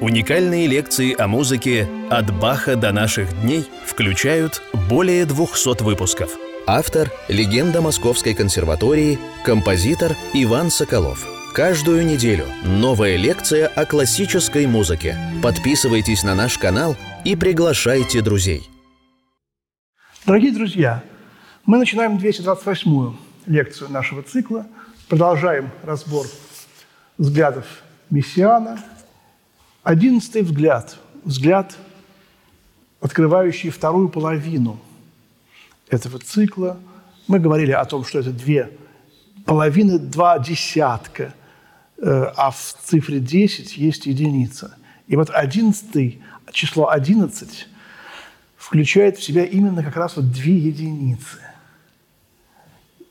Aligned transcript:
Уникальные 0.00 0.66
лекции 0.66 1.14
о 1.14 1.28
музыке 1.28 1.86
«От 2.08 2.34
Баха 2.34 2.74
до 2.74 2.90
наших 2.90 3.38
дней» 3.42 3.66
включают 3.84 4.62
более 4.88 5.26
200 5.26 5.82
выпусков. 5.82 6.30
Автор– 6.66 7.10
легенда 7.28 7.82
Московской 7.82 8.32
консерватории, 8.32 9.18
композитор 9.44 10.16
Иван 10.32 10.70
Соколов. 10.70 11.26
Каждую 11.52 12.06
неделю 12.06 12.46
новая 12.64 13.16
лекция 13.16 13.66
о 13.68 13.84
классической 13.84 14.66
музыке. 14.66 15.18
Подписывайтесь 15.42 16.22
на 16.22 16.34
наш 16.34 16.56
канал 16.56 16.96
и 17.26 17.36
приглашайте 17.36 18.22
друзей. 18.22 18.62
Дорогие 20.24 20.52
друзья, 20.52 21.04
мы 21.66 21.76
начинаем 21.76 22.16
228-ю 22.16 23.18
лекцию 23.44 23.90
нашего 23.90 24.22
цикла, 24.22 24.66
продолжаем 25.10 25.68
разбор 25.84 26.24
взглядов 27.18 27.66
Мессиана– 28.08 28.82
Одиннадцатый 29.90 30.42
взгляд. 30.42 30.96
Взгляд, 31.24 31.76
открывающий 33.00 33.70
вторую 33.70 34.08
половину 34.08 34.78
этого 35.88 36.20
цикла. 36.20 36.78
Мы 37.26 37.40
говорили 37.40 37.72
о 37.72 37.84
том, 37.84 38.04
что 38.04 38.20
это 38.20 38.30
две 38.30 38.70
половины, 39.46 39.98
два 39.98 40.38
десятка, 40.38 41.34
э, 41.98 42.32
а 42.36 42.52
в 42.52 42.76
цифре 42.84 43.18
10 43.18 43.76
есть 43.76 44.06
единица. 44.06 44.76
И 45.08 45.16
вот 45.16 45.28
одиннадцатый, 45.30 46.22
число 46.52 46.90
11 46.90 47.66
включает 48.56 49.18
в 49.18 49.24
себя 49.24 49.44
именно 49.44 49.82
как 49.82 49.96
раз 49.96 50.14
вот 50.14 50.30
две 50.30 50.56
единицы. 50.56 51.38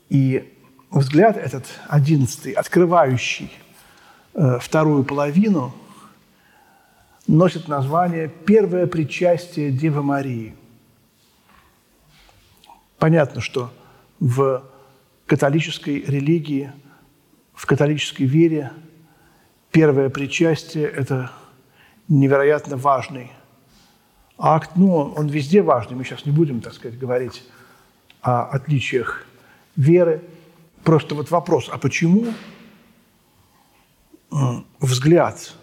И 0.08 0.50
взгляд 0.90 1.36
этот 1.36 1.66
одиннадцатый, 1.88 2.52
открывающий 2.52 3.52
э, 4.32 4.58
вторую 4.58 5.04
половину– 5.04 5.74
носит 7.26 7.68
название 7.68 8.28
«Первое 8.28 8.86
причастие 8.86 9.70
Девы 9.70 10.02
Марии». 10.02 10.54
Понятно, 12.98 13.40
что 13.40 13.72
в 14.18 14.62
католической 15.26 16.02
религии, 16.02 16.72
в 17.54 17.66
католической 17.66 18.24
вере 18.24 18.72
первое 19.70 20.10
причастие– 20.10 20.86
это 20.88 21.30
невероятно 22.08 22.76
важный 22.76 23.30
акт. 24.36 24.72
Ну, 24.74 24.94
он 24.94 25.28
везде 25.28 25.62
важный, 25.62 25.96
мы 25.96 26.04
сейчас 26.04 26.26
не 26.26 26.32
будем, 26.32 26.60
так 26.60 26.74
сказать, 26.74 26.98
говорить 26.98 27.42
о 28.20 28.42
отличиях 28.42 29.24
веры. 29.76 30.22
Просто 30.84 31.14
вот 31.14 31.30
вопрос, 31.30 31.70
а 31.72 31.78
почему 31.78 32.26
взгляд 34.80 35.54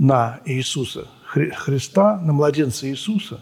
на 0.00 0.40
Иисуса 0.46 1.08
Христа, 1.26 2.18
на 2.20 2.32
младенца 2.32 2.88
Иисуса, 2.88 3.38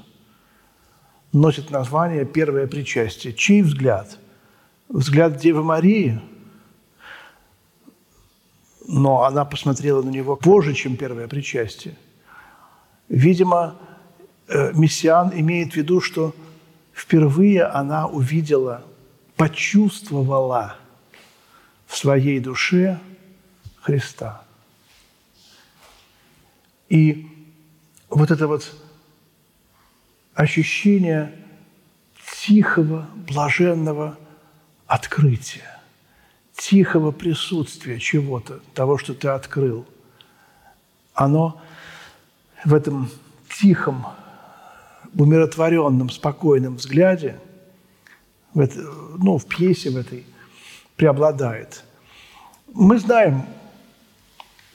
носит 1.32 1.70
название 1.70 2.26
«Первое 2.26 2.66
причастие». 2.66 3.32
Чей 3.32 3.62
взгляд? 3.62 4.18
Взгляд 4.88 5.36
Девы 5.36 5.62
Марии, 5.62 6.20
но 8.88 9.22
она 9.22 9.44
посмотрела 9.44 10.02
на 10.02 10.10
него 10.10 10.34
позже, 10.34 10.74
чем 10.74 10.96
первое 10.96 11.28
причастие. 11.28 11.96
Видимо, 13.08 13.76
э, 14.48 14.72
Мессиан 14.72 15.30
имеет 15.32 15.74
в 15.74 15.76
виду, 15.76 16.00
что 16.00 16.34
впервые 16.92 17.66
она 17.66 18.08
увидела, 18.08 18.82
почувствовала 19.36 20.74
в 21.86 21.96
своей 21.96 22.40
душе 22.40 22.98
Христа– 23.80 24.42
и 26.88 27.26
вот 28.08 28.30
это 28.30 28.46
вот 28.46 28.74
ощущение 30.34 31.34
тихого, 32.40 33.06
блаженного 33.28 34.16
открытия, 34.86 35.80
тихого 36.54 37.10
присутствия 37.10 37.98
чего-то, 37.98 38.60
того, 38.74 38.98
что 38.98 39.14
ты 39.14 39.28
открыл, 39.28 39.86
оно 41.14 41.60
в 42.64 42.72
этом 42.72 43.10
тихом, 43.58 44.06
умиротворенном, 45.14 46.10
спокойном 46.10 46.76
взгляде, 46.76 47.38
в 48.54 48.60
это, 48.60 48.80
ну, 49.18 49.38
в 49.38 49.46
пьесе 49.46 49.90
в 49.90 49.96
этой 49.96 50.24
преобладает. 50.96 51.84
Мы 52.72 52.98
знаем 52.98 53.46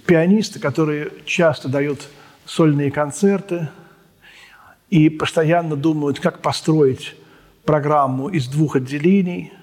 пианисты, 0.06 0.60
которые 0.60 1.12
часто 1.26 1.70
дают 1.70 2.08
сольные 2.46 2.92
концерты 2.92 3.70
и 4.90 5.10
постоянно 5.10 5.76
думают, 5.76 6.20
как 6.20 6.42
построить 6.42 7.16
программу 7.66 8.30
из 8.30 8.48
двух 8.48 8.76
отделений, 8.76 9.54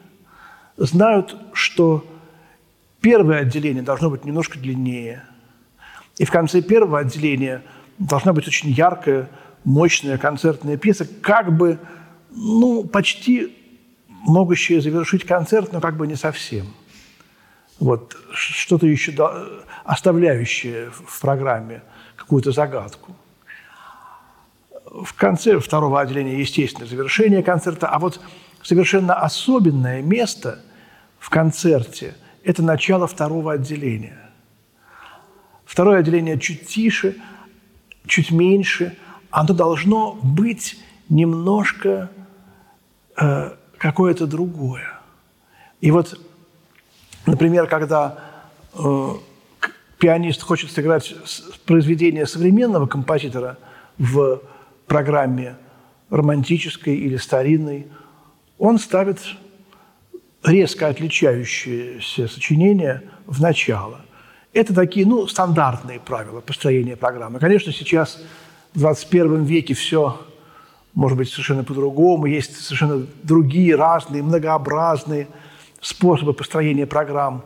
знают, 0.77 1.37
что 1.53 2.05
первое 3.01 3.41
отделение 3.41 3.83
должно 3.83 4.11
быть 4.11 4.25
немножко 4.25 4.59
длиннее. 4.59 5.25
И 6.19 6.25
в 6.25 6.31
конце 6.31 6.63
первого 6.63 7.01
отделения 7.01 7.63
должна 7.99 8.33
быть 8.33 8.49
очень 8.49 8.71
яркая, 8.71 9.29
мощная 9.65 10.17
концертная 10.17 10.79
пьеса, 10.79 11.07
как 11.21 11.55
бы, 11.55 11.79
ну, 12.31 12.85
почти 12.85 13.57
могущая 14.09 14.81
завершить 14.81 15.25
концерт, 15.25 15.73
но 15.73 15.81
как 15.81 15.97
бы 15.97 16.07
не 16.07 16.17
совсем– 16.17 16.67
вот 17.81 18.17
что-то 18.33 18.87
еще 18.87 19.13
оставляющее 19.85 20.91
в 20.91 21.21
программе 21.21 21.83
какую-то 22.15 22.53
загадку. 22.53 23.17
В 24.85 25.15
конце 25.15 25.59
второго 25.59 26.01
отделения, 26.01 26.39
естественно, 26.39 26.87
завершение 26.87 27.43
концерта, 27.43 27.89
а 27.89 27.99
вот 27.99 28.21
совершенно 28.63 29.15
особенное 29.15 30.03
место 30.03 30.61
в 31.19 31.31
концерте– 31.31 32.15
это 32.45 32.63
начало 32.63 33.07
второго 33.07 33.53
отделения. 33.53 34.31
Второе 35.65 36.01
отделение 36.01 36.39
чуть 36.39 36.67
тише, 36.67 37.17
чуть 38.07 38.31
меньше, 38.31 38.97
оно 39.31 39.55
должно 39.55 40.19
быть 40.23 40.79
немножко 41.09 42.11
э, 43.17 43.53
какое-то 43.79 44.27
другое. 44.27 44.99
И 45.81 45.91
вот 45.91 46.19
Например, 47.27 47.67
когда 47.67 48.19
э, 48.75 49.09
пианист 49.99 50.43
хочет 50.43 50.71
сыграть 50.71 51.15
произведение 51.67 52.27
современного 52.27 52.87
композитора 52.87 53.59
в 53.99 54.41
программе 54.87 55.57
романтической 56.09 56.97
или 56.97 57.17
старинной, 57.17 57.87
он 58.59 58.79
ставит 58.79 59.19
резко 60.43 60.89
отличающиеся 60.89 62.29
сочинения 62.29 63.03
в 63.27 63.41
начало. 63.41 64.01
Это 64.53 64.75
такие, 64.75 65.07
ну, 65.07 65.27
стандартные 65.29 66.01
правила 66.01 66.41
построения 66.41 66.97
программы. 66.97 67.39
Конечно, 67.39 67.73
сейчас 67.73 68.21
в 68.75 68.79
21 68.81 69.45
веке 69.45 69.75
все 69.75 70.21
может 70.95 71.17
быть 71.17 71.31
совершенно 71.31 71.63
по-другому, 71.63 72.27
есть 72.27 72.57
совершенно 72.61 73.07
другие, 73.23 73.77
разные, 73.77 74.23
многообразные– 74.23 75.29
способы 75.81 76.33
построения 76.33 76.87
программ. 76.87 77.45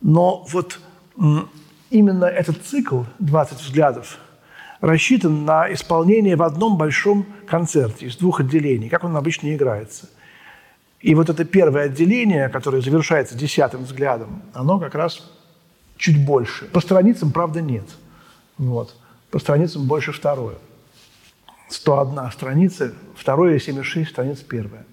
Но 0.00 0.44
вот 0.50 0.78
именно 1.90 2.24
этот 2.24 2.62
цикл 2.64 3.02
«20 3.20 3.56
взглядов» 3.56 4.18
рассчитан 4.80 5.44
на 5.44 5.72
исполнение 5.72 6.36
в 6.36 6.42
одном 6.42 6.76
большом 6.76 7.24
концерте 7.46 8.06
из 8.06 8.16
двух 8.16 8.40
отделений, 8.40 8.88
как 8.88 9.04
он 9.04 9.16
обычно 9.16 9.54
играется. 9.54 10.08
И 11.00 11.14
вот 11.14 11.30
это 11.30 11.44
первое 11.44 11.84
отделение, 11.84 12.48
которое 12.48 12.82
завершается 12.82 13.36
десятым 13.36 13.84
взглядом, 13.84 14.42
оно 14.54 14.78
как 14.78 14.94
раз 14.94 15.30
чуть 15.96 16.24
больше. 16.24 16.66
По 16.66 16.80
страницам, 16.80 17.32
правда, 17.32 17.60
нет. 17.60 17.84
Вот. 18.58 18.96
По 19.30 19.38
страницам 19.38 19.86
больше 19.86 20.12
второе. 20.12 20.56
101 21.68 22.30
страница, 22.32 22.92
второе 23.16 23.58
76 23.58 24.10
страниц 24.10 24.40
первая. 24.40 24.84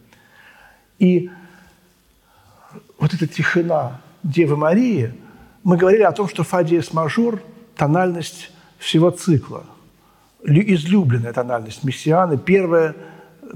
И 0.97 1.29
вот 2.97 3.13
эта 3.13 3.27
тишина 3.27 4.01
Девы 4.23 4.57
Марии, 4.57 5.13
мы 5.63 5.77
говорили 5.77 6.03
о 6.03 6.11
том, 6.11 6.27
что 6.27 6.43
фа 6.43 6.63
диез 6.63 6.93
мажор– 6.93 7.41
тональность 7.75 8.51
всего 8.77 9.09
цикла, 9.11 9.63
излюбленная 10.43 11.31
тональность 11.31 11.83
Мессианы, 11.83 12.37
первая 12.37 12.95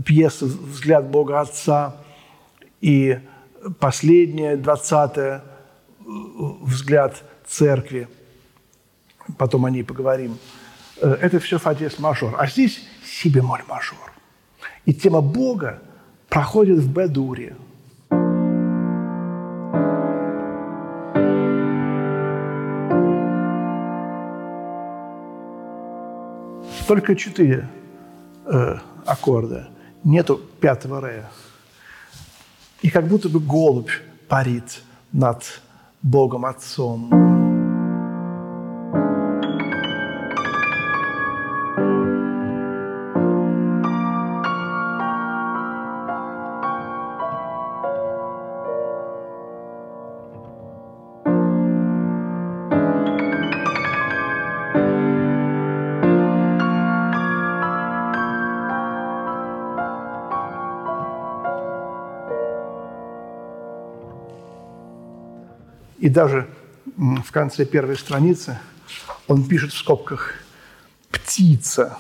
пьеса 0.06 0.46
«Взгляд 0.46 1.06
Бога 1.06 1.42
Отца» 1.42 1.98
и 2.80 3.20
последняя, 3.80 4.56
двадцатая 4.56 5.44
«Взгляд 6.00 7.24
Церкви», 7.46 8.08
потом 9.38 9.66
о 9.66 9.70
ней 9.70 9.84
поговорим, 9.84 10.38
э, 11.02 11.18
это 11.22 11.40
все 11.40 11.58
фа 11.60 11.76
диез 11.76 12.00
мажор. 12.00 12.36
А 12.38 12.48
здесь 12.48 12.82
си 13.06 13.30
бемоль 13.30 13.64
мажор. 13.68 14.12
И 14.86 14.94
тема 14.94 15.22
Бога 15.22 15.82
проходит 16.30 16.80
в 16.80 16.92
бе-дуре– 16.92 17.56
только 26.88 27.16
четыре 27.16 27.70
э, 28.46 28.76
аккорда, 29.06 29.70
нету 30.04 30.40
пятого 30.60 31.02
ре. 31.02 31.26
И 32.82 32.90
как 32.90 33.08
будто 33.08 33.30
бы 33.30 33.40
голубь 33.40 33.92
парит 34.28 34.82
над 35.12 35.44
Богом 36.02 36.46
Отцом. 36.46 37.43
Даже 66.14 66.48
в 66.96 67.32
конце 67.32 67.66
первой 67.66 67.98
страницы 67.98 68.60
он 69.28 69.46
пишет 69.46 69.74
в 69.74 69.78
скобках 69.78 70.36
«птица». 71.12 71.98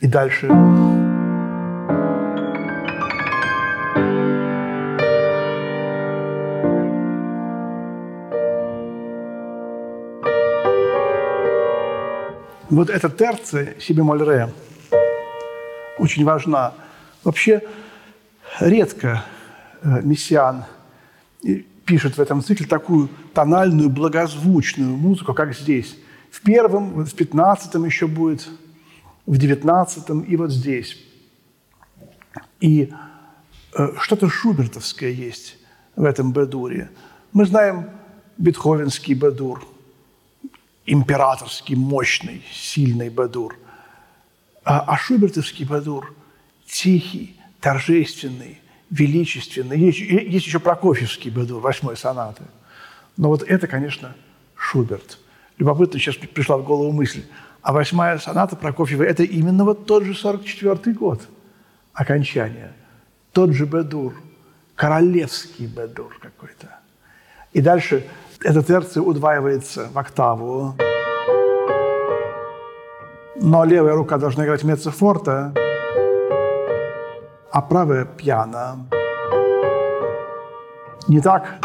И 0.00 0.06
дальше 0.06 0.48
Вот 12.74 12.90
эта 12.90 13.08
терция 13.08 13.76
си 13.78 13.92
бемоль 13.92 14.24
ре 14.24 14.52
очень 15.96 16.24
важна. 16.24 16.74
Вообще 17.22 17.62
редко 18.58 19.24
э, 19.80 20.02
мессиан 20.02 20.64
пишет 21.84 22.16
в 22.16 22.20
этом 22.20 22.42
цикле 22.42 22.66
такую 22.66 23.10
тональную, 23.32 23.90
благозвучную 23.90 24.96
музыку, 24.96 25.34
как 25.34 25.54
здесь. 25.54 25.96
В 26.32 26.42
первом, 26.42 27.04
в 27.04 27.14
пятнадцатом 27.14 27.84
еще 27.84 28.08
будет, 28.08 28.48
в 29.24 29.36
девятнадцатом 29.36 30.22
и 30.22 30.34
вот 30.34 30.50
здесь. 30.50 30.98
И 32.58 32.92
э, 33.78 33.88
что-то 34.00 34.28
шубертовское 34.28 35.10
есть 35.10 35.58
в 35.94 36.02
этом 36.02 36.32
бедуре. 36.32 36.90
Мы 37.32 37.46
знаем 37.46 37.90
бетховенский 38.36 39.14
бедур– 39.14 39.64
императорский, 40.86 41.76
мощный, 41.76 42.42
сильный 42.52 43.10
Бадур. 43.10 43.56
А, 44.64 44.80
а 44.80 44.96
Шубертовский 44.96 45.64
Бадур 45.64 46.14
тихий, 46.66 47.36
торжественный, 47.60 48.60
величественный. 48.90 49.78
Есть, 49.78 49.98
есть 49.98 50.46
еще 50.46 50.60
Прокофьевский 50.60 51.30
Бадур, 51.30 51.60
восьмой 51.60 51.96
сонаты. 51.96 52.44
Но 53.16 53.28
вот 53.28 53.42
это, 53.42 53.66
конечно, 53.66 54.14
Шуберт. 54.56 55.18
Любопытно, 55.58 55.98
сейчас 55.98 56.16
пришла 56.16 56.56
в 56.56 56.64
голову 56.64 56.92
мысль. 56.92 57.24
А 57.62 57.72
восьмая 57.72 58.18
соната 58.18 58.56
Прокофьева– 58.56 59.02
это 59.04 59.22
именно 59.22 59.64
вот 59.64 59.86
тот 59.86 60.04
же 60.04 60.12
44-й 60.12 60.92
год 60.92 61.22
окончания. 61.92 62.72
Тот 63.32 63.52
же 63.52 63.64
Бедур, 63.64 64.14
королевский 64.74 65.66
Бедур 65.66 66.16
какой-то. 66.20 66.78
И 67.52 67.60
дальше 67.60 68.06
эта 68.44 68.62
терция 68.62 69.02
удваивается 69.02 69.88
в 69.92 69.98
октаву. 69.98 70.74
Но 73.36 73.64
левая 73.64 73.94
рука 73.94 74.18
должна 74.18 74.44
играть 74.44 74.62
меццо 74.64 74.90
форте, 74.90 75.52
а 77.50 77.62
правая 77.62 78.04
пьяно. 78.04 78.86
Не 81.08 81.20
так? 81.20 81.58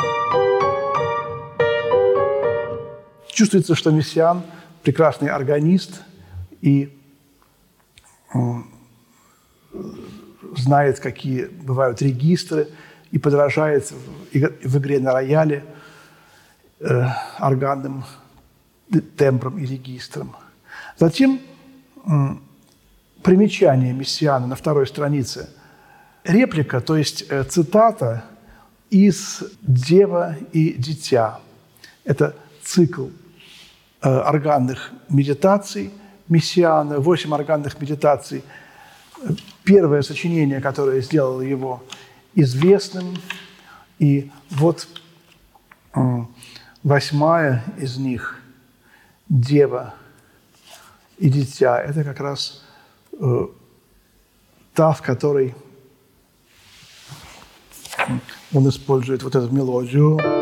Чувствуется, 3.27 3.75
что 3.75 3.91
Мессиан– 3.91 4.41
прекрасный 4.83 5.29
органист 5.29 6.01
и 6.61 6.97
знает, 10.55 10.99
какие 10.99 11.45
бывают 11.45 12.01
регистры, 12.01 12.69
и 13.11 13.17
подражает 13.17 13.91
в 14.31 14.77
игре 14.77 14.99
на 14.99 15.11
рояле– 15.11 15.65
э, 16.79 17.05
органным 17.39 18.03
тембром 19.17 19.59
и 19.59 19.65
регистром. 19.65 20.35
Затем 20.97 21.39
примечание 23.23 23.93
Мессиана 23.93 24.47
на 24.47 24.55
второй 24.55 24.87
странице. 24.87 25.49
Реплика, 26.23 26.81
то 26.81 26.97
есть 26.97 27.25
э, 27.29 27.43
цитата 27.43 28.23
из 28.89 29.43
«Дева 29.61 30.35
и 30.51 30.73
дитя». 30.73 31.39
Это 32.03 32.35
цикл 32.63 33.07
э, 34.01 34.09
органных 34.09 34.91
медитаций 35.09 35.91
Мессиана, 36.27 36.99
восемь 36.99 37.33
органных 37.33 37.79
медитаций. 37.81 38.43
Первое 39.63 40.01
сочинение, 40.01 40.61
которое 40.61 41.01
сделало 41.01 41.41
его 41.41 41.83
известным. 42.35 43.17
И 43.97 44.31
вот 44.49 44.87
Восьмая 46.83 47.63
из 47.77 47.97
них– 47.97 48.39
дева 49.29 49.93
и 51.17 51.29
дитя. 51.29 51.81
Это 51.81 52.03
как 52.03 52.19
раз 52.19 52.63
э, 53.13 53.47
та, 54.73 54.91
в 54.91 55.01
которой 55.01 55.55
он 58.53 58.67
использует 58.67 59.23
вот 59.23 59.35
эту 59.35 59.53
мелодию. 59.53 60.38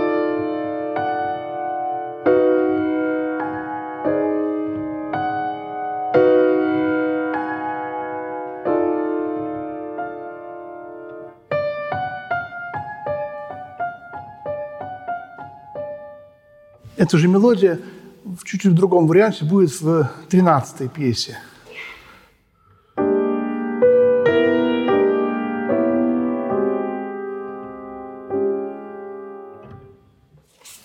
Эта 17.08 17.20
же 17.20 17.30
мелодия 17.30 17.80
в 18.26 18.44
чуть-чуть 18.44 18.76
другом 18.76 19.08
варианте 19.08 19.46
будет 19.46 19.72
в 19.80 20.12
13-й 20.30 20.90
пьесе. 20.90 21.38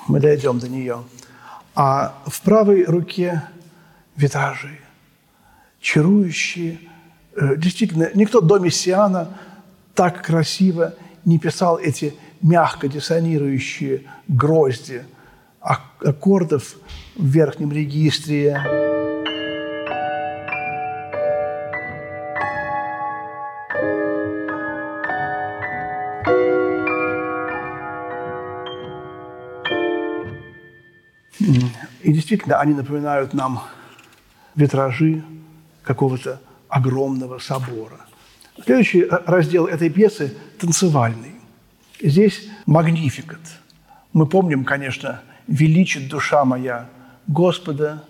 Мы 0.07 0.21
дойдем 0.21 0.61
до 0.61 0.69
нее. 0.69 1.03
А 1.75 2.15
в 2.27 2.41
правой 2.43 2.85
руке 2.85 3.43
витражи, 4.15 4.79
чарующие. 5.81 6.79
Э, 7.35 7.57
действительно, 7.57 8.11
никто 8.15 8.41
до 8.41 8.61
Мессиана 8.61 9.37
так 9.97 10.23
красиво 10.23 10.95
не 11.25 11.41
писал 11.41 11.81
эти 11.81 12.15
мягко 12.41 12.87
диссонирующие 12.87 14.05
грозди– 14.29 15.03
аккордов 15.63 16.77
в 17.17 17.25
верхнем 17.25 17.73
регистре. 17.73 18.61
И 32.03 32.13
действительно, 32.13 32.59
они 32.61 32.75
напоминают 32.75 33.33
нам 33.33 33.63
витражи 34.55 35.23
какого-то 35.83 36.41
огромного 36.69 37.39
собора. 37.39 38.01
Следующий 38.65 39.07
раздел 39.09 39.67
этой 39.67 39.89
пьесы– 39.89 40.37
танцевальный. 40.59 41.35
Здесь 42.01 42.49
магнификат. 42.67 43.41
Мы 44.13 44.27
помним, 44.27 44.65
конечно, 44.65 45.23
величит 45.47 46.09
душа 46.09 46.45
моя. 46.45 46.89
Господа, 47.27 48.05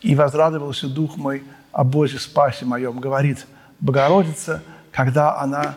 и 0.00 0.14
возрадовался 0.14 0.88
дух 0.88 1.16
мой 1.16 1.42
о 1.72 1.82
Бозе 1.82 2.18
спасе 2.18 2.64
моем, 2.64 3.00
говорит 3.00 3.46
Богородица, 3.80 4.62
когда 4.92 5.38
она 5.40 5.74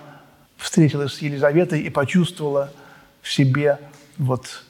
встретилась 0.57 1.13
с 1.13 1.21
Елизаветой 1.21 1.81
и 1.81 1.89
почувствовала 1.89 2.71
в 3.21 3.31
себе 3.31 3.79
вот 4.17 4.63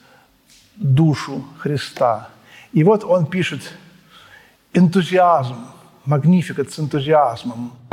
душу 0.76 1.44
Христа. 1.60 2.30
И 2.72 2.84
вот 2.84 3.04
он 3.04 3.26
пишет 3.26 3.74
энтузиазм, 4.74 5.58
магнификат 6.06 6.72
с 6.72 6.80
энтузиазмом– 6.80 7.74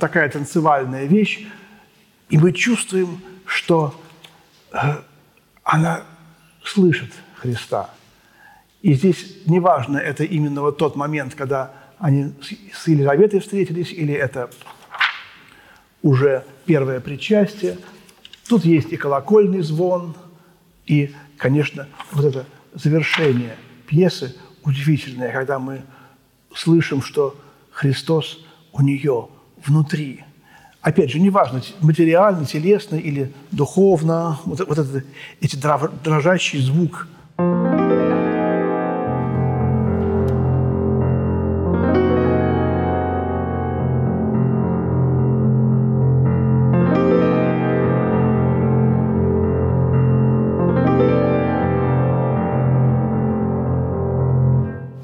такая 0.00 0.28
танцевальная 0.28 1.04
вещь, 1.04 1.46
и 2.28 2.38
мы 2.38 2.52
чувствуем, 2.52 3.20
что 3.46 3.94
э, 4.72 4.76
она 5.62 6.02
слышит 6.64 7.12
Христа. 7.36 7.90
И 8.82 8.94
здесь 8.94 9.38
неважно, 9.46 9.98
это 9.98 10.24
именно 10.24 10.62
вот 10.62 10.78
тот 10.78 10.96
момент, 10.96 11.34
когда 11.34 11.72
они 11.98 12.32
с 12.72 12.88
Елизаветой 12.88 13.40
встретились, 13.40 13.92
или 13.92 14.14
это 14.14 14.50
уже 16.02 16.44
первое 16.64 17.00
причастие. 17.00 17.78
Тут 18.48 18.64
есть 18.64 18.92
и 18.92 18.96
колокольный 18.96 19.60
звон, 19.60 20.16
и, 20.86 21.14
конечно, 21.36 21.86
вот 22.12 22.24
это 22.24 22.46
завершение 22.72 23.56
пьесы 23.86 24.34
удивительное, 24.64 25.32
когда 25.32 25.58
мы 25.58 25.82
слышим, 26.54 27.02
что 27.02 27.38
Христос 27.70 28.44
у 28.72 28.82
нее 28.82 29.28
внутри. 29.66 30.24
Опять 30.80 31.10
же, 31.10 31.20
неважно, 31.20 31.62
материально, 31.80 32.46
телесно 32.46 32.96
или 32.96 33.32
духовно, 33.52 34.38
вот, 34.44 34.60
вот 34.60 34.78
этот, 34.78 35.04
эти 35.40 35.56
дрожащий 35.56 36.60
звук– 36.60 37.08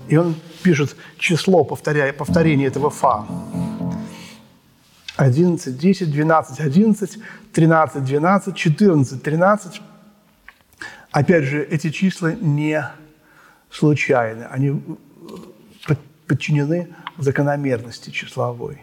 И 0.09 0.17
он 0.17 0.35
пишет 0.63 0.97
число 1.19 1.65
повторяя, 1.65 2.13
повторения 2.13 2.67
этого 2.67 2.91
фа. 2.91 3.27
11, 5.17 5.79
10, 5.79 6.11
12, 6.11 6.61
11, 6.61 7.19
13, 7.53 8.05
12, 8.05 8.55
14, 8.55 9.23
13. 9.23 9.83
Опять 11.11 11.45
же, 11.45 11.65
эти 11.65 11.91
числа 11.91 12.33
не 12.35 12.85
случайны. 13.71 14.45
Они 14.45 14.83
подчинены 16.27 16.95
закономерности 17.19 18.11
числовой. 18.11 18.83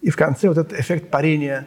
И 0.00 0.10
в 0.10 0.16
конце 0.16 0.48
вот 0.48 0.58
этот 0.58 0.78
эффект 0.78 1.10
парения 1.10 1.66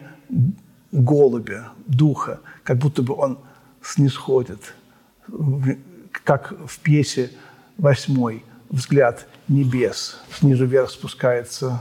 голубя, 0.90 1.68
духа, 1.86 2.40
как 2.64 2.78
будто 2.78 3.02
бы 3.02 3.14
он 3.14 3.38
снисходит, 3.82 4.74
как 6.24 6.52
в 6.66 6.78
пьесе 6.80 7.30
восьмой– 7.78 8.44
взгляд 8.70 9.26
небес 9.48 10.18
снизу 10.32 10.66
вверх 10.66 10.90
спускается. 10.90 11.80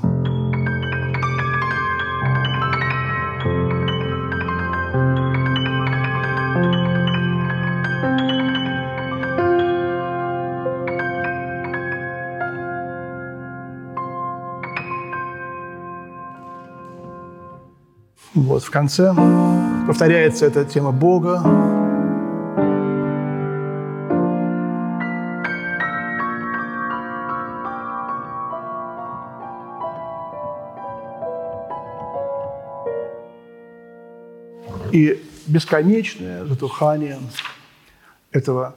Конце 18.76 19.16
повторяется 19.88 20.46
эта 20.46 20.66
тема 20.66 20.92
Бога, 20.92 21.42
И 34.92 35.22
бесконечное 35.48 36.46
затухание 36.46 37.20
этого 38.32 38.76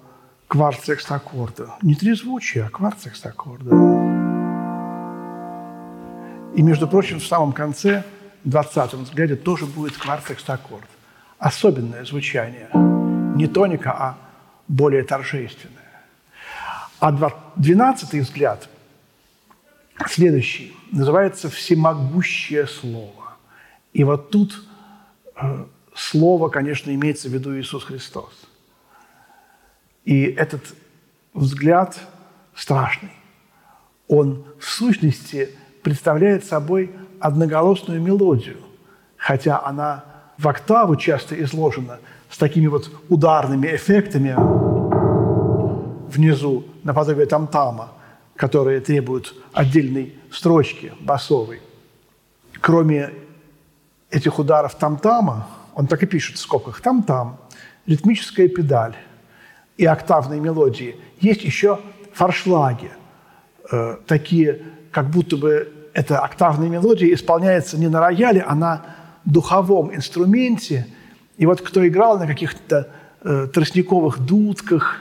кварт-секстаккорда. 0.48 1.74
Не 1.82 1.94
трезвучие, 1.94 2.64
а 2.64 2.70
кварт-секстаккорда. 2.70 3.70
И, 6.56 6.62
между 6.62 6.88
прочим, 6.88 7.20
в 7.20 7.26
самом 7.26 7.52
конце, 7.52 8.02
20-м 8.48 9.04
взгляде, 9.04 9.36
тоже 9.36 9.66
будет 9.66 9.96
кварт-секстаккорд. 9.96 10.86
Особенное 11.38 12.04
звучание. 12.04 12.68
Не 13.36 13.46
тоника, 13.46 13.92
а 13.92 14.18
более 14.66 15.04
торжественное. 15.04 15.76
А 17.00 17.12
12-й 17.12 18.20
взгляд, 18.20 18.68
следующий, 20.08 20.74
называется 20.90 21.48
«Всемогущее 21.48 22.66
слово». 22.66 23.36
И 23.92 24.04
вот 24.04 24.30
тут 24.30 24.64
э, 25.36 25.64
Слово, 25.98 26.48
конечно, 26.48 26.94
имеется 26.94 27.28
в 27.28 27.32
виду 27.32 27.58
Иисус 27.58 27.82
Христос. 27.82 28.32
И 30.04 30.22
этот 30.22 30.62
взгляд 31.34 31.98
страшный. 32.54 33.10
Он 34.06 34.46
в 34.60 34.64
сущности 34.64 35.50
представляет 35.82 36.44
собой 36.44 36.92
одноголосную 37.20 38.00
мелодию, 38.00 38.58
хотя 39.16 39.60
она 39.64 40.04
в 40.38 40.46
октаву 40.48 40.96
часто 40.96 41.40
изложена 41.42 41.98
с 42.30 42.38
такими 42.38 42.66
вот 42.66 42.90
ударными 43.08 43.66
эффектами 43.68 44.34
внизу, 46.10 46.64
наподобие 46.84 47.26
там-тама, 47.26 47.90
которые 48.36 48.80
требуют 48.80 49.34
отдельной 49.52 50.14
строчки 50.30 50.92
басовой. 51.00 51.60
Кроме 52.60 53.10
этих 54.10 54.38
ударов 54.38 54.74
там-тама, 54.76 55.48
он 55.74 55.86
так 55.86 56.02
и 56.02 56.06
пишет 56.06 56.36
в 56.36 56.40
скобках, 56.40 56.80
там-там, 56.80 57.38
ритмическая 57.86 58.48
педаль 58.48 58.96
и 59.76 59.84
октавные 59.84 60.40
мелодии. 60.40 60.96
Есть 61.20 61.42
еще 61.42 61.80
форшлаги, 62.12 62.90
э, 63.70 63.96
такие, 64.06 64.62
как 64.90 65.10
будто 65.10 65.36
бы 65.36 65.72
эта 65.98 66.20
октавная 66.20 66.68
мелодия 66.68 67.12
исполняется 67.12 67.78
не 67.78 67.88
на 67.88 68.00
рояле, 68.00 68.44
а 68.46 68.54
на 68.54 68.86
духовом 69.24 69.94
инструменте. 69.94 70.86
И 71.36 71.46
вот 71.46 71.60
кто 71.60 71.86
играл 71.86 72.18
на 72.18 72.26
каких-то 72.26 72.88
э, 73.22 73.48
тростниковых 73.52 74.18
дудках, 74.20 75.00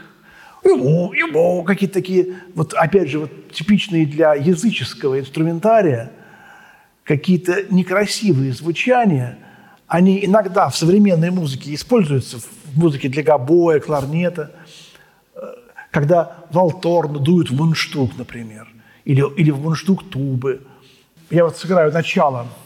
какие-то 1.64 1.94
такие, 1.94 2.36
вот 2.56 2.74
опять 2.74 3.10
же, 3.10 3.20
вот 3.20 3.52
типичные 3.52 4.06
для 4.06 4.34
языческого 4.34 5.20
инструментария, 5.20 6.12
какие-то 7.04 7.64
некрасивые 7.70 8.54
звучания– 8.54 9.38
они 9.88 10.24
иногда 10.26 10.70
в 10.70 10.76
современной 10.76 11.32
музыке 11.32 11.74
используются, 11.74 12.40
в 12.40 12.78
музыке 12.78 13.08
для 13.08 13.24
гобоя, 13.24 13.80
кларнета, 13.80 14.52
э, 15.34 15.40
когда 15.92 16.44
валторн 16.52 17.24
дуют 17.24 17.50
в 17.50 17.56
мундштук, 17.56 18.18
например, 18.18 18.68
или, 19.06 19.24
или 19.38 19.50
в 19.50 19.62
мундштук 19.62 20.10
тубы. 20.10 20.67
Я 21.30 21.44
вот 21.44 21.58
сыграю 21.58 21.92
начало– 21.92 22.48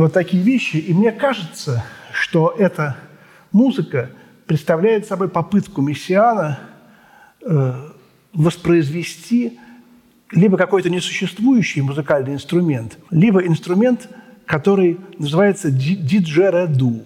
вот 0.00 0.14
такие 0.14 0.42
вещи. 0.42 0.76
И 0.76 0.92
мне 0.92 1.12
кажется, 1.12 1.84
что 2.12 2.54
эта 2.58 2.96
музыка 3.52 4.10
представляет 4.46 5.06
собой 5.06 5.28
попытку 5.28 5.82
мессиана 5.82 6.58
э, 7.42 7.72
воспроизвести 8.32 9.60
либо 10.32 10.56
какой-то 10.56 10.90
несуществующий 10.90 11.82
музыкальный 11.82 12.34
инструмент, 12.34 12.98
либо 13.10 13.44
инструмент, 13.46 14.08
который 14.46 14.98
называется 15.18 15.70
диджереду. 15.70 17.04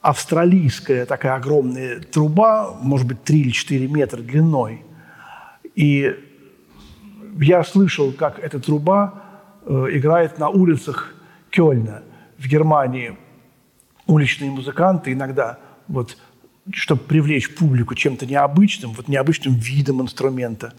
Австралийская 0.00 1.06
такая 1.06 1.34
огромная 1.34 2.00
труба, 2.00 2.76
может 2.82 3.06
быть, 3.06 3.24
3 3.24 3.40
или 3.40 3.50
4 3.50 3.86
метра 3.88 4.20
длиной. 4.20 4.82
И 5.74 6.14
я 7.40 7.64
слышал, 7.64 8.12
как 8.12 8.38
эта 8.38 8.60
труба 8.60 9.22
э, 9.64 9.86
играет 9.92 10.38
на 10.38 10.50
улицах 10.50 11.14
Кёльна– 11.50 12.02
в 12.38 12.46
Германии 12.46 13.16
уличные 14.06 14.50
музыканты 14.50 15.12
иногда, 15.12 15.58
вот, 15.88 16.18
чтобы 16.72 17.02
привлечь 17.02 17.54
публику 17.54 17.94
чем-то 17.94 18.26
необычным, 18.26 18.92
вот 18.92 19.08
необычным 19.08 19.54
видом 19.54 20.02
инструмента, 20.02 20.74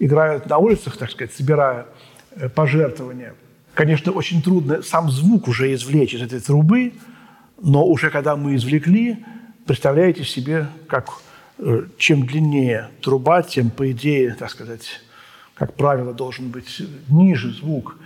играют 0.00 0.46
на 0.46 0.58
улицах, 0.58 0.96
так 0.96 1.10
сказать, 1.10 1.32
собирая 1.32 1.86
э, 2.32 2.48
пожертвования. 2.48 3.34
Конечно, 3.74 4.10
очень 4.10 4.42
трудно 4.42 4.82
сам 4.82 5.10
звук 5.10 5.46
уже 5.46 5.72
извлечь 5.72 6.14
из 6.14 6.22
этой 6.22 6.40
трубы, 6.40 6.94
но 7.60 7.86
уже 7.86 8.10
когда 8.10 8.34
мы 8.34 8.56
извлекли, 8.56 9.24
представляете 9.66 10.24
себе, 10.24 10.66
как 10.88 11.10
э, 11.58 11.84
чем 11.98 12.26
длиннее 12.26 12.88
труба, 13.02 13.42
тем, 13.42 13.70
по 13.70 13.92
идее, 13.92 14.34
так 14.34 14.50
сказать, 14.50 15.00
как 15.54 15.74
правило, 15.74 16.12
должен 16.12 16.50
быть 16.50 16.82
ниже 17.08 17.52
звук. 17.52 17.96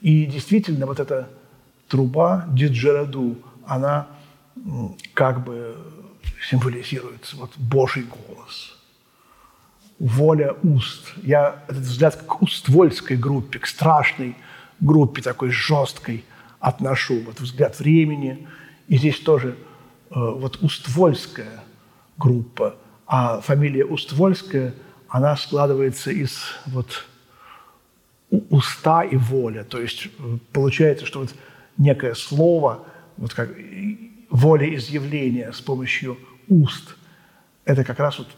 И 0.00 0.26
действительно, 0.26 0.86
вот 0.86 1.00
эта 1.00 1.30
труба 1.88 2.46
диджераду, 2.50 3.38
она 3.64 4.08
как 5.14 5.44
бы 5.44 5.76
символизирует 6.50 7.32
вот 7.34 7.52
Божий 7.56 8.04
голос, 8.04 8.73
воля 9.98 10.54
уст. 10.62 11.12
Я 11.22 11.64
этот 11.68 11.82
взгляд 11.82 12.16
к 12.16 12.42
уствольской 12.42 13.16
группе, 13.16 13.58
к 13.58 13.66
страшной 13.66 14.36
группе 14.80 15.22
такой 15.22 15.50
жесткой 15.50 16.24
отношу. 16.60 17.20
Вот 17.24 17.40
взгляд 17.40 17.78
времени. 17.78 18.46
И 18.88 18.96
здесь 18.96 19.20
тоже 19.20 19.50
э, 19.50 19.54
вот 20.14 20.62
уствольская 20.62 21.62
группа. 22.18 22.76
А 23.06 23.40
фамилия 23.40 23.84
Уствольская, 23.84 24.74
она 25.08 25.36
складывается 25.36 26.10
из 26.10 26.38
вот 26.66 27.06
уста 28.50 29.02
и 29.04 29.16
воля. 29.16 29.64
То 29.64 29.80
есть 29.80 30.06
э, 30.06 30.38
получается, 30.52 31.06
что 31.06 31.20
вот 31.20 31.34
некое 31.76 32.14
слово, 32.14 32.84
вот 33.16 33.34
как 33.34 33.50
волеизъявление 34.30 35.52
с 35.52 35.60
помощью 35.60 36.18
уст, 36.48 36.96
это 37.64 37.84
как 37.84 37.98
раз 37.98 38.18
вот 38.18 38.28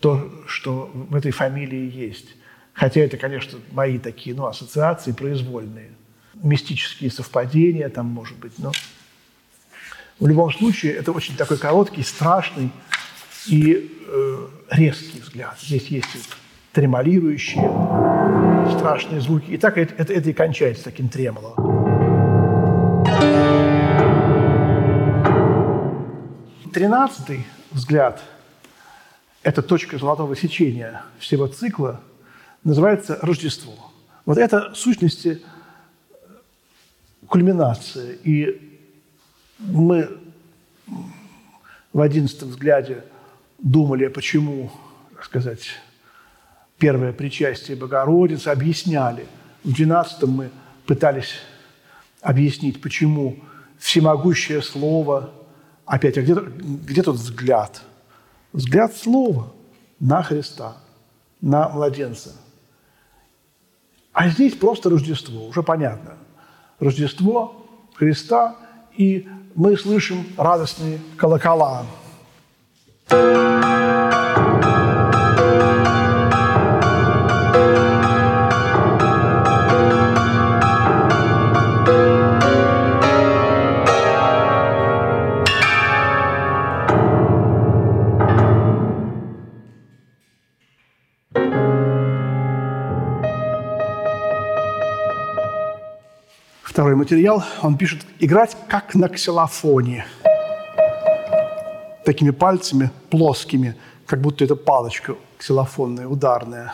то, 0.00 0.30
что 0.46 0.90
в 0.92 1.14
этой 1.14 1.30
фамилии 1.30 1.90
есть. 1.90 2.28
Хотя 2.72 3.00
это, 3.00 3.16
конечно, 3.16 3.58
мои 3.72 3.98
такие 3.98 4.36
ну, 4.36 4.46
ассоциации 4.46 5.12
произвольные. 5.12 5.90
Мистические 6.34 7.10
совпадения 7.10 7.88
там, 7.88 8.06
может 8.06 8.36
быть. 8.36 8.52
Но 8.58 8.72
в 10.18 10.26
любом 10.26 10.52
случае, 10.52 10.92
это 10.92 11.12
очень 11.12 11.36
такой 11.36 11.56
короткий, 11.56 12.02
страшный 12.02 12.70
и 13.46 13.90
э, 14.06 14.48
резкий 14.70 15.20
взгляд. 15.20 15.58
Здесь 15.60 15.86
есть 15.86 16.08
тремолирующие, 16.72 17.70
страшные 18.78 19.22
звуки. 19.22 19.50
И 19.50 19.56
так 19.56 19.78
это, 19.78 19.94
это, 19.94 20.12
это 20.12 20.28
и 20.28 20.32
кончается 20.34 20.84
таким 20.84 21.08
тремолом. 21.08 21.54
Тринадцатый 26.74 27.46
взгляд– 27.72 28.22
это 29.46 29.62
точка 29.62 29.96
золотого 29.96 30.34
сечения 30.34 31.04
всего 31.20 31.46
цикла, 31.46 32.00
называется 32.64 33.16
Рождество. 33.22 33.92
Вот 34.24 34.38
это, 34.38 34.72
в 34.72 34.76
сущности, 34.76 35.40
кульминация. 37.28 38.16
И 38.24 38.80
мы 39.60 40.18
в 41.92 42.00
одиннадцатом 42.00 42.48
взгляде 42.48 43.04
думали, 43.58 44.08
почему, 44.08 44.72
так 45.14 45.24
сказать, 45.24 45.68
первое 46.76 47.12
причастие 47.12 47.76
Богородицы, 47.76 48.48
объясняли. 48.48 49.28
В 49.62 49.72
двенадцатом 49.72 50.30
мы 50.30 50.50
пытались 50.86 51.34
объяснить, 52.20 52.80
почему 52.80 53.38
всемогущее 53.78 54.60
Слово, 54.60 55.32
опять, 55.84 56.18
а 56.18 56.22
где, 56.22 56.34
где 56.34 57.04
тут 57.04 57.14
взгляд? 57.14 57.80
Взгляд 58.56 58.96
Слова 58.96 59.52
на 60.00 60.22
Христа, 60.22 60.78
на 61.42 61.68
младенца. 61.68 62.32
А 64.14 64.30
здесь 64.30 64.54
просто 64.54 64.88
Рождество, 64.88 65.46
уже 65.46 65.62
понятно. 65.62 66.14
Рождество 66.80 67.66
Христа, 67.96 68.56
и 68.96 69.28
мы 69.54 69.76
слышим 69.76 70.24
радостные 70.38 71.00
колокола. 71.18 71.84
Второй 96.96 97.04
материал, 97.04 97.44
он 97.60 97.76
пишет 97.76 98.06
«играть 98.20 98.56
как 98.68 98.94
на 98.94 99.10
ксилофоне». 99.10 100.06
Такими 102.06 102.30
пальцами 102.30 102.90
плоскими, 103.10 103.76
как 104.06 104.22
будто 104.22 104.44
это 104.44 104.56
палочка 104.56 105.14
ксилофонная, 105.36 106.06
ударная. 106.06 106.72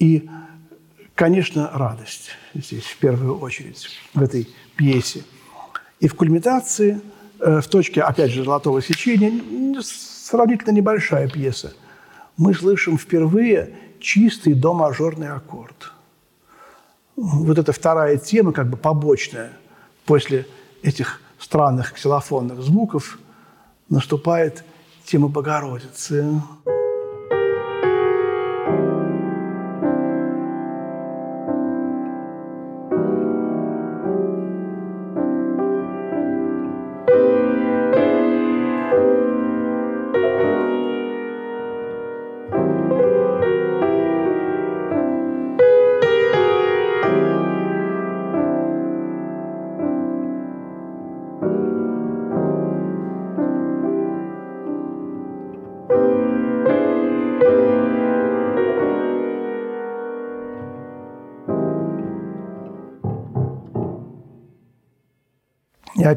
И, 0.00 0.28
конечно, 1.14 1.70
радость 1.72 2.30
здесь 2.54 2.82
в 2.82 2.96
первую 2.96 3.38
очередь 3.38 3.88
в 4.14 4.20
этой 4.20 4.48
пьесе. 4.74 5.22
И 6.00 6.08
в 6.08 6.16
кульминации, 6.16 7.00
э, 7.38 7.60
в 7.60 7.68
точке, 7.68 8.02
опять 8.02 8.32
же, 8.32 8.42
золотого 8.42 8.82
сечения, 8.82 9.32
сравнительно 9.80 10.72
небольшая 10.72 11.28
пьеса, 11.28 11.72
мы 12.36 12.52
слышим 12.52 12.98
впервые 12.98 13.76
чистый 14.00 14.54
до-мажорный 14.54 15.28
аккорд– 15.28 15.92
вот 17.20 17.58
эта 17.58 17.72
вторая 17.72 18.16
тема, 18.16 18.52
как 18.52 18.70
бы 18.70 18.76
побочная, 18.76 19.52
после 20.06 20.46
этих 20.82 21.20
странных 21.38 21.92
ксилофонных 21.92 22.60
звуков 22.62 23.18
наступает 23.90 24.64
тема 25.04 25.28
Богородицы. 25.28 26.40
И 26.66 26.79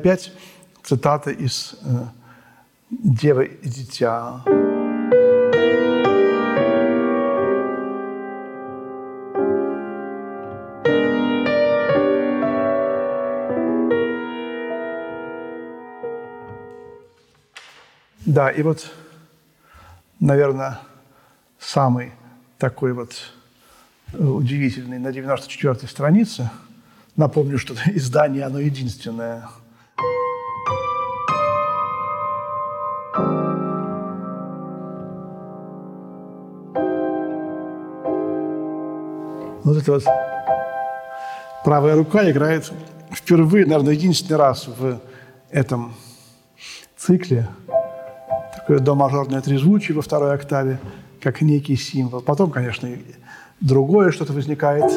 опять 0.03 0.33
цитата 0.83 1.31
из 1.31 1.75
э, 1.81 2.05
«Девы 2.89 3.45
и 3.45 3.69
дитя». 3.69 4.43
Да, 18.25 18.49
и 18.49 18.61
вот, 18.61 18.91
наверное, 20.19 20.79
самый 21.59 22.11
такой 22.57 22.91
вот 22.91 23.13
э, 24.11 24.21
удивительный 24.21 24.99
на 24.99 25.07
94-й 25.07 25.87
странице. 25.87 26.49
Напомню, 27.15 27.57
что 27.57 27.73
издание, 27.85 28.43
оно 28.43 28.59
единственное– 28.59 29.47
Вот 39.63 39.77
эта 39.77 39.93
вот 39.93 40.03
правая 41.63 41.95
рука 41.95 42.29
играет 42.29 42.71
впервые, 43.11 43.65
наверное, 43.65 43.93
единственный 43.93 44.35
раз 44.35 44.67
в 44.67 44.99
этом 45.51 45.93
цикле 46.97 47.47
такое 48.53 48.79
до-мажорное 48.79 49.39
трезвучие 49.39 49.95
во 49.95 50.01
второй 50.01 50.33
октаве, 50.33 50.79
как 51.21 51.41
некий 51.41 51.77
символ. 51.77 52.21
Потом, 52.21 52.51
конечно, 52.51 52.89
другое 53.61 54.11
что-то 54.11 54.33
возникает. 54.33 54.91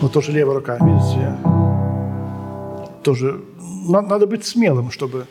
Вот 0.00 0.12
тоже 0.12 0.32
левая 0.32 0.54
рука, 0.54 0.78
видите? 0.80 1.36
Тоже 3.02 3.44
надо 3.90 4.26
быть 4.26 4.46
смелым, 4.46 4.90
чтобы 4.90 5.26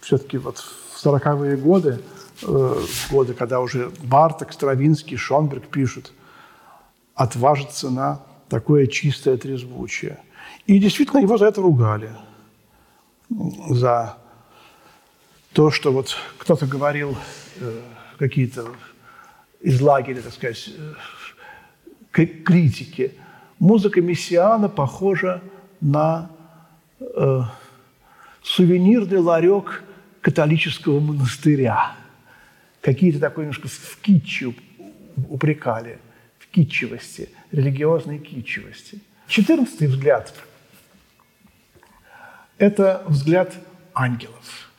все-таки 0.00 0.38
вот 0.38 0.62
в 1.02 1.06
40-е 1.06 1.56
годы 1.56 2.00
Э, 2.44 2.76
годы, 3.10 3.34
когда 3.34 3.60
уже 3.60 3.92
Барток, 4.02 4.52
Стравинский, 4.52 5.16
Шонберг 5.16 5.68
пишут, 5.68 6.12
отважиться 7.14 7.90
на 7.90 8.20
такое 8.48 8.86
чистое 8.86 9.36
трезвучие. 9.36 10.18
И 10.66 10.78
действительно 10.78 11.20
его 11.20 11.38
за 11.38 11.46
это 11.46 11.60
ругали. 11.60 12.10
За 13.68 14.18
то, 15.52 15.70
что 15.70 15.92
вот 15.92 16.16
кто-то 16.38 16.66
говорил 16.66 17.16
э, 17.60 17.80
какие-то 18.18 18.66
из 19.60 19.80
лагеря, 19.80 20.22
так 20.22 20.32
сказать, 20.32 20.70
э, 22.14 22.26
критики. 22.26 23.14
Музыка 23.58 24.00
Мессиана 24.00 24.68
похожа 24.68 25.42
на 25.80 26.30
э, 26.98 27.42
сувенирный 28.42 29.18
ларек 29.18 29.84
католического 30.22 31.00
монастыря. 31.00 31.94
Какие-то 32.80 33.20
такой 33.20 33.44
немножко 33.44 33.68
в 33.68 33.98
китче 34.00 34.54
упрекали, 35.28 35.98
в 36.38 36.46
китчевости, 36.46 37.28
религиозной 37.50 38.18
китчевости. 38.18 39.00
Четырнадцатый 39.28 39.88
взгляд– 39.88 40.34
это 42.58 43.04
взгляд 43.06 43.54
ангелов. 43.94 44.70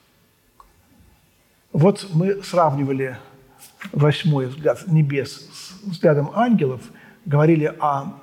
Вот 1.72 2.08
мы 2.14 2.42
сравнивали 2.44 3.18
восьмой 3.92 4.48
взгляд 4.48 4.88
небес 4.88 5.50
с 5.54 5.84
взглядом 5.84 6.32
ангелов, 6.34 6.82
говорили 7.26 7.74
о 7.80 8.20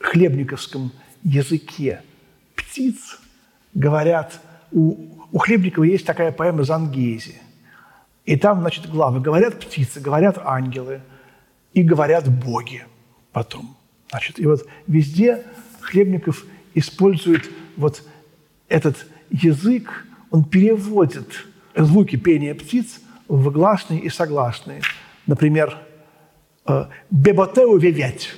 хлебниковском 0.00 0.92
языке 1.22 2.02
птиц, 2.56 3.18
говорят, 3.74 4.40
у, 4.72 4.96
у 5.32 5.38
Хлебникова 5.38 5.84
есть 5.84 6.06
такая 6.06 6.32
поэма 6.32 6.64
«Зангези». 6.64 7.36
И 8.24 8.36
там, 8.36 8.60
значит, 8.60 8.88
главы 8.88 9.20
говорят 9.20 9.58
птицы, 9.58 10.00
говорят 10.00 10.38
ангелы 10.38 11.00
и 11.72 11.82
говорят 11.82 12.28
боги 12.28 12.84
потом. 13.32 13.76
Значит, 14.10 14.38
и 14.38 14.46
вот 14.46 14.66
везде 14.86 15.44
Хлебников 15.80 16.44
использует 16.74 17.50
вот 17.76 18.02
этот 18.68 19.06
язык, 19.30 20.06
он 20.30 20.44
переводит 20.44 21.46
звуки 21.74 22.16
пения 22.16 22.54
птиц 22.54 23.00
в 23.28 23.50
гласные 23.50 24.00
и 24.00 24.08
согласные. 24.08 24.82
Например, 25.26 25.76
э, 26.66 26.86
«Беботеу 27.10 27.76
вевять» 27.78 28.30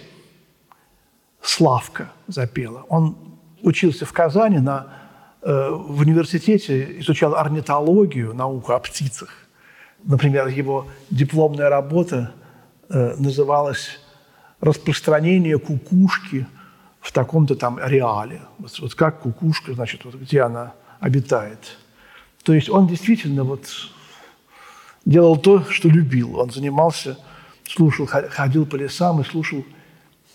Славка 1.42 2.12
запела. 2.28 2.86
Он 2.88 3.16
учился 3.62 4.06
в 4.06 4.12
Казани 4.12 4.58
на, 4.58 5.01
в 5.42 6.00
университете, 6.00 7.00
изучал 7.00 7.34
орнитологию, 7.34 8.32
науку 8.34 8.72
о 8.72 8.78
птицах. 8.78 9.30
Например, 10.04 10.46
его 10.46 10.86
дипломная 11.10 11.68
работа 11.68 12.32
э, 12.88 13.14
называлась 13.16 13.98
«Распространение 14.60 15.58
кукушки 15.58 16.46
в 17.00 17.10
таком-то 17.12 17.56
там 17.56 17.78
ареале». 17.78 18.42
Вот, 18.58 18.78
вот 18.80 18.94
как 18.94 19.20
кукушка, 19.20 19.74
значит, 19.74 20.04
вот 20.04 20.14
где 20.14 20.42
она 20.42 20.74
обитает. 21.00 21.76
То 22.44 22.54
есть 22.54 22.70
он 22.70 22.86
действительно 22.86 23.42
вот 23.42 23.66
делал 25.04 25.36
то, 25.36 25.64
что 25.64 25.88
любил. 25.88 26.38
Он 26.38 26.50
занимался, 26.50 27.18
слушал, 27.66 28.06
ходил 28.06 28.66
по 28.66 28.76
лесам 28.76 29.20
и 29.20 29.24
слушал 29.24 29.64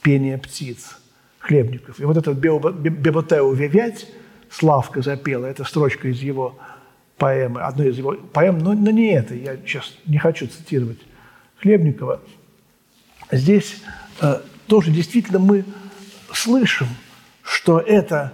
пение 0.01 0.37
птиц, 0.37 0.97
хлебников. 1.39 1.99
И 1.99 2.05
вот 2.05 2.17
этот 2.17 2.37
«Беботеу 2.37 3.53
вевять» 3.53 4.07
Славка 4.51 5.01
запела, 5.01 5.45
это 5.45 5.63
строчка 5.63 6.07
из 6.07 6.21
его 6.21 6.57
поэмы, 7.17 7.61
одной 7.61 7.89
из 7.89 7.97
его 7.97 8.13
поэм, 8.13 8.59
но, 8.59 8.73
но 8.73 8.91
не 8.91 9.13
это, 9.13 9.33
я 9.35 9.57
сейчас 9.57 9.93
не 10.05 10.17
хочу 10.17 10.47
цитировать 10.47 10.99
Хлебникова. 11.59 12.21
Здесь 13.31 13.81
э, 14.21 14.41
тоже 14.67 14.91
действительно 14.91 15.39
мы 15.39 15.65
слышим, 16.31 16.87
что 17.41 17.79
это 17.79 18.33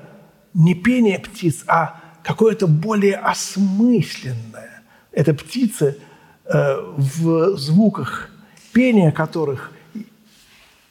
не 0.53 0.75
пение 0.75 1.19
птиц, 1.19 1.63
а 1.67 2.01
какое-то 2.23 2.67
более 2.67 3.15
осмысленное. 3.15 4.83
Это 5.11 5.33
птицы, 5.33 5.97
э, 6.45 6.75
в 6.97 7.57
звуках 7.57 8.29
пения 8.73 9.11
которых 9.11 9.71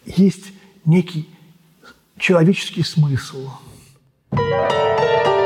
есть 0.05 0.47
некий 0.85 1.29
человеческий 2.19 2.83
смысл. 2.83 3.51
Thank 4.35 5.37
you. 5.37 5.42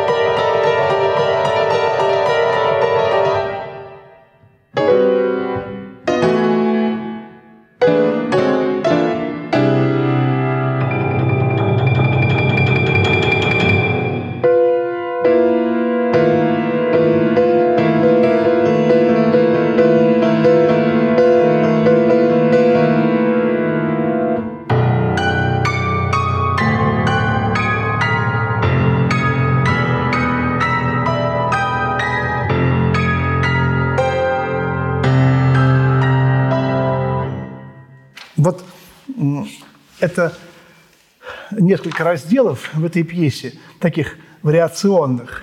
Несколько 41.51 42.05
разделов 42.05 42.71
в 42.75 42.85
этой 42.85 43.03
пьесе, 43.03 43.55
таких 43.81 44.17
вариационных. 44.43 45.43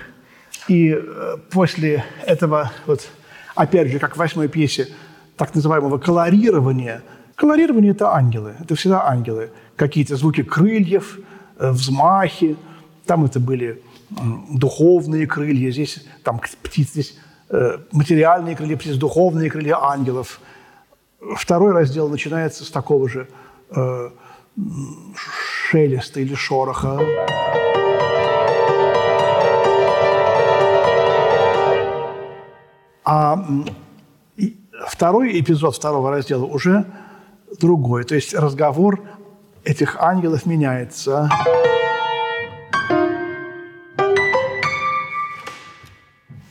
И 0.68 0.94
э, 0.96 1.36
после 1.50 2.04
этого, 2.24 2.72
вот, 2.86 3.08
опять 3.54 3.90
же, 3.90 3.98
как 3.98 4.14
в 4.14 4.18
восьмой 4.18 4.48
пьесе, 4.48 4.88
так 5.36 5.54
называемого 5.54 5.98
колорирования. 5.98 7.02
Колорирование– 7.34 7.90
это 7.92 8.14
ангелы, 8.14 8.54
это 8.60 8.74
всегда 8.74 9.06
ангелы. 9.06 9.50
Какие-то 9.76 10.16
звуки 10.16 10.42
крыльев, 10.42 11.18
э, 11.58 11.70
взмахи. 11.70 12.56
Там 13.06 13.24
это 13.24 13.40
были 13.40 13.82
духовные 14.50 15.26
крылья, 15.26 15.70
здесь 15.70 16.06
там 16.22 16.40
птиц, 16.62 16.90
здесь 16.90 17.18
э, 17.50 17.78
материальные 17.92 18.56
крылья 18.56 18.76
птиц, 18.76 18.96
духовные 18.96 19.50
крылья 19.50 19.76
ангелов. 19.82 20.40
Второй 21.36 21.72
раздел 21.72 22.08
начинается 22.08 22.64
с 22.64 22.70
такого 22.70 23.08
же 23.08 23.28
шелеста 25.70 26.20
или 26.20 26.34
шороха. 26.34 27.00
А 33.04 33.44
второй 34.88 35.40
эпизод 35.40 35.74
второго 35.76 36.10
раздела 36.10 36.44
уже 36.44 36.84
другой. 37.60 38.04
То 38.04 38.14
есть 38.14 38.34
разговор 38.34 39.00
этих 39.64 39.96
ангелов 40.00 40.46
меняется. 40.46 41.30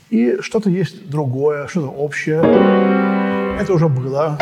И 0.09 0.37
что-то 0.41 0.69
есть 0.69 1.09
другое, 1.09 1.67
что-то 1.67 1.89
общее. 1.89 2.41
Это 3.59 3.73
уже 3.73 3.87
было. 3.89 4.37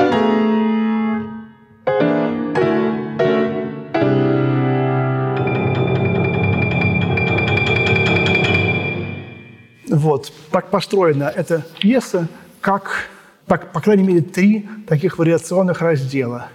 Вот. 10.21 10.31
Так 10.51 10.69
построена 10.69 11.23
эта 11.23 11.65
пьеса, 11.79 12.27
как, 12.59 13.09
так, 13.47 13.71
по 13.71 13.81
крайней 13.81 14.03
мере, 14.03 14.21
три 14.21 14.69
таких 14.87 15.17
вариационных 15.17 15.81
раздела. 15.81 16.49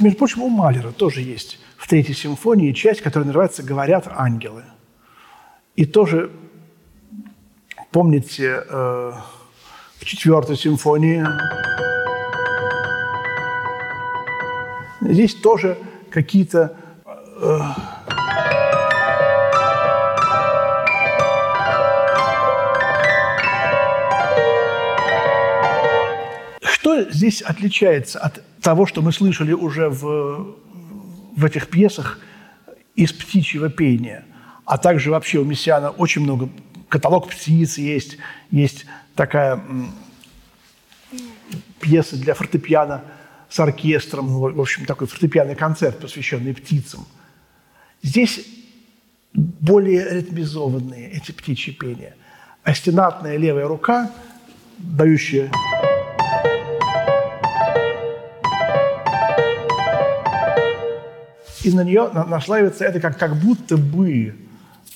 Между 0.00 0.18
прочим, 0.18 0.42
у 0.42 0.48
Малера 0.48 0.90
тоже 0.90 1.20
есть 1.20 1.60
в 1.76 1.86
третьей 1.86 2.14
симфонии 2.14 2.72
часть, 2.72 3.00
которая 3.00 3.26
называется 3.26 3.62
«Говорят 3.62 4.08
ангелы». 4.10 4.64
И 5.76 5.84
тоже, 5.84 6.32
помните, 7.92 8.64
э, 8.68 9.12
в 9.98 10.04
четвертой 10.04 10.56
симфонии 10.56 11.24
здесь 15.00 15.34
тоже 15.36 15.78
какие-то 16.10 16.76
э, 17.06 17.58
Что 26.82 27.08
здесь 27.08 27.42
отличается 27.42 28.18
от 28.18 28.42
того, 28.60 28.86
что 28.86 29.02
мы 29.02 29.12
слышали 29.12 29.52
уже 29.52 29.88
в, 29.88 30.56
в 31.36 31.44
этих 31.44 31.68
пьесах 31.68 32.18
из 32.96 33.12
птичьего 33.12 33.70
пения? 33.70 34.24
А 34.64 34.78
также 34.78 35.12
вообще 35.12 35.38
у 35.38 35.44
Мессиана 35.44 35.90
очень 35.90 36.22
много, 36.22 36.48
каталог 36.88 37.30
птиц 37.30 37.78
есть, 37.78 38.18
есть 38.50 38.86
такая 39.14 39.62
пьеса 41.78 42.16
для 42.16 42.34
фортепиано 42.34 43.04
с 43.48 43.60
оркестром, 43.60 44.26
в 44.40 44.60
общем, 44.60 44.84
такой 44.84 45.06
фортепианный 45.06 45.54
концерт, 45.54 46.00
посвященный 46.00 46.52
птицам. 46.52 47.06
Здесь 48.02 48.44
более 49.32 50.16
ритмизованные 50.16 51.12
эти 51.12 51.30
птичьи 51.30 51.72
пения. 51.72 52.16
Астенатная 52.64 53.36
левая 53.36 53.68
рука, 53.68 54.10
дающая 54.78 55.48
и 61.64 61.70
на 61.70 61.84
нее 61.84 62.08
наслаивается 62.08 62.84
это 62.84 63.00
как, 63.00 63.18
как 63.18 63.36
будто 63.36 63.76
бы, 63.76 64.34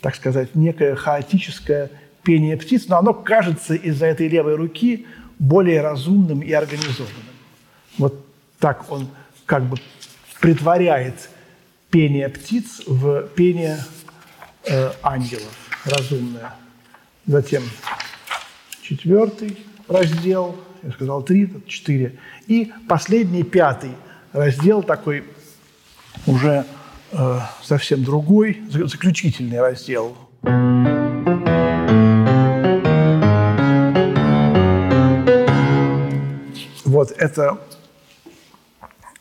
так 0.01 0.17
сказать, 0.17 0.55
некое 0.55 0.95
хаотическое 0.95 1.91
пение 2.23 2.57
птиц, 2.57 2.89
но 2.89 2.99
оно 2.99 3.15
кажется 3.15 3.75
из-за 3.75 4.07
этой 4.07 4.29
левой 4.29 4.57
руки 4.57 5.07
более 5.39 5.81
разумным 5.81 6.41
и 6.41 6.51
организованным. 6.53 7.23
Вот 7.99 8.27
так 8.59 8.91
он 8.91 9.09
как 9.45 9.65
бы 9.65 9.77
притворяет 10.41 11.31
пение 11.91 12.29
птиц 12.29 12.83
в 12.87 13.29
пение 13.29 13.79
э, 14.67 14.91
ангелов, 15.03 15.57
разумное. 15.85 16.53
Затем 17.27 17.63
четвертый 18.83 19.59
раздел, 19.89 20.57
я 20.83 20.91
сказал 20.93 21.23
три, 21.23 21.53
четыре. 21.67 22.19
И 22.47 22.73
последний, 22.89 23.45
пятый 23.45 23.93
раздел 24.33 24.83
такой 24.83 25.25
уже 26.27 26.65
э, 27.13 27.39
совсем 27.63 28.05
другой, 28.05 28.63
заключительный 28.71 29.61
раздел. 29.61 30.17
Вот 36.85 37.11
это 37.13 37.59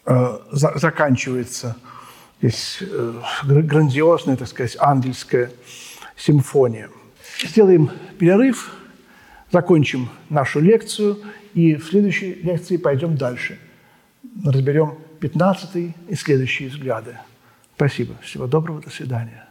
э, 0.06 0.38
за, 0.52 0.78
заканчивается 0.78 1.76
здесь 2.40 2.80
э, 2.82 3.22
грандиозная, 3.44 4.38
так 4.38 4.48
сказать, 4.48 4.78
ангельская 4.80 5.52
симфония. 6.16 6.90
Сделаем 7.44 7.90
перерыв, 8.20 8.74
закончим 9.52 10.10
нашу 10.30 10.60
лекцию 10.60 11.18
и 11.54 11.76
в 11.76 11.86
следующей 11.86 12.36
лекции 12.36 12.78
пойдем 12.78 13.18
дальше. 13.18 13.60
Разберем 14.44 14.98
15 15.26 15.76
и 15.76 16.16
следующие 16.16 16.70
взгляды. 16.70 17.18
Спасибо. 17.76 18.14
Всего 18.22 18.46
доброго. 18.46 18.80
До 18.80 18.92
свидания. 18.92 19.45